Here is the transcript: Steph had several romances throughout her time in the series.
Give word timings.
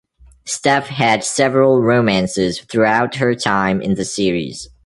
Steph 0.45 0.87
had 0.87 1.23
several 1.23 1.83
romances 1.83 2.59
throughout 2.59 3.17
her 3.17 3.35
time 3.35 3.83
in 3.83 3.93
the 3.93 4.03
series. 4.03 4.67